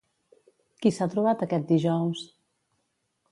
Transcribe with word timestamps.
Qui 0.85 0.91
s'ha 0.95 1.07
trobat 1.11 1.45
aquest 1.47 1.69
dijous? 1.75 2.25